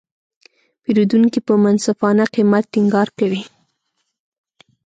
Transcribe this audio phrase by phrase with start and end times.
[0.83, 3.43] پیرودونکي په منصفانه قیمت ټینګار کوي.